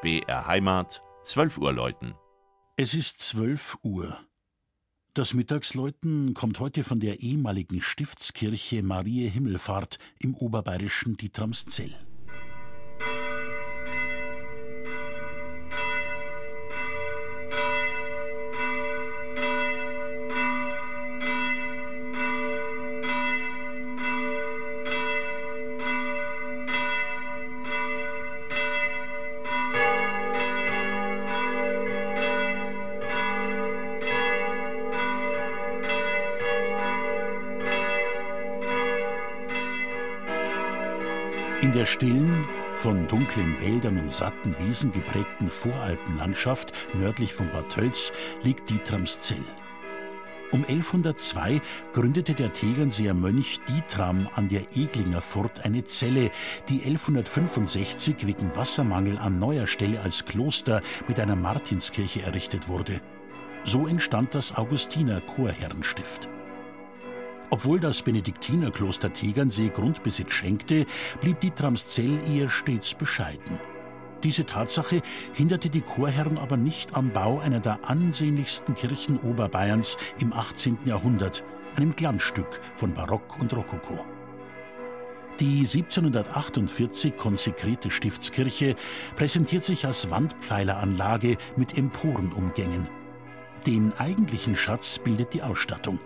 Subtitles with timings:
[0.00, 2.14] BR Heimat, 12 Uhr läuten.
[2.76, 4.16] Es ist 12 Uhr.
[5.12, 11.96] Das Mittagsläuten kommt heute von der ehemaligen Stiftskirche Marie Himmelfahrt im oberbayerischen Dietramszell.
[41.60, 42.44] In der stillen,
[42.76, 48.12] von dunklen Wäldern und satten Wiesen geprägten Voralpenlandschaft nördlich von Bad Tölz
[48.44, 49.42] liegt Dietramszell.
[50.52, 51.60] Um 1102
[51.92, 56.30] gründete der Tegernseer Mönch Dietram an der Eglinger Furt eine Zelle,
[56.68, 63.00] die 1165 wegen Wassermangel an neuer Stelle als Kloster mit einer Martinskirche errichtet wurde.
[63.64, 66.28] So entstand das Augustiner Chorherrenstift.
[67.50, 70.86] Obwohl das Benediktinerkloster Tegernsee Grundbesitz schenkte,
[71.20, 73.58] blieb die Tramszell eher stets bescheiden.
[74.22, 75.00] Diese Tatsache
[75.32, 80.78] hinderte die Chorherren aber nicht am Bau einer der ansehnlichsten Kirchen Oberbayerns im 18.
[80.84, 81.44] Jahrhundert,
[81.76, 84.04] einem Glanzstück von Barock und Rokoko.
[85.38, 88.74] Die 1748 konsekrierte Stiftskirche
[89.14, 92.88] präsentiert sich als Wandpfeileranlage mit Emporenumgängen.
[93.64, 96.00] Den eigentlichen Schatz bildet die Ausstattung.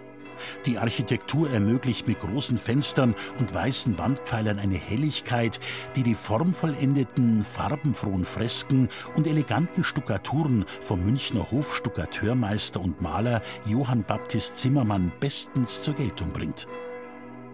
[0.67, 5.61] Die Architektur ermöglicht mit großen Fenstern und weißen Wandpfeilern eine Helligkeit,
[5.97, 14.59] die die formvollendeten, farbenfrohen Fresken und eleganten Stuckaturen vom Münchner Hofstuckateurmeister und Maler Johann Baptist
[14.59, 16.67] Zimmermann bestens zur Geltung bringt.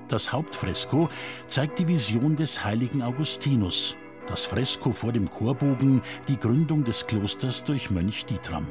[0.08, 1.10] Das Hauptfresko
[1.46, 7.64] zeigt die Vision des heiligen Augustinus, das Fresko vor dem Chorbogen die Gründung des Klosters
[7.64, 8.66] durch Mönch Dietram.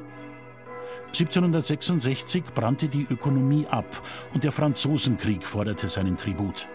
[1.07, 4.03] 1766 brannte die Ökonomie ab
[4.33, 6.67] und der Franzosenkrieg forderte seinen Tribut.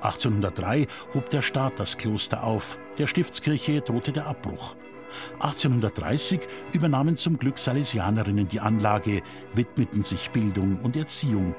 [0.00, 4.76] 1803 hob der Staat das Kloster auf, der Stiftskirche drohte der Abbruch.
[5.34, 6.40] 1830
[6.72, 11.54] übernahmen zum Glück Salesianerinnen die Anlage, widmeten sich Bildung und Erziehung.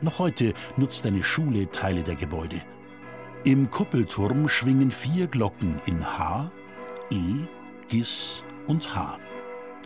[0.00, 2.62] Noch heute nutzt eine Schule Teile der Gebäude.
[3.44, 6.50] Im Kuppelturm schwingen vier Glocken in H,
[7.10, 7.46] E,
[7.88, 9.18] Gis und H.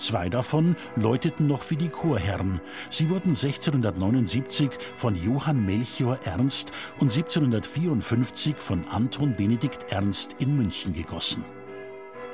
[0.03, 2.61] Zwei davon läuteten noch wie die Chorherren.
[2.91, 10.93] Sie wurden 1679 von Johann Melchior Ernst und 1754 von Anton Benedikt Ernst in München
[10.93, 11.45] gegossen.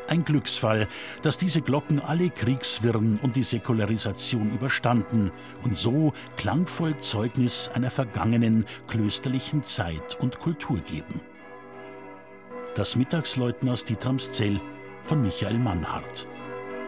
[0.06, 0.88] Ein Glücksfall,
[1.20, 5.30] dass diese Glocken alle Kriegswirren und die Säkularisation überstanden
[5.62, 11.20] und so klangvoll Zeugnis einer vergangenen klösterlichen Zeit und Kultur geben.
[12.76, 14.58] Das Mittagsläuten aus Dietramszell
[15.04, 16.26] von Michael Mannhardt.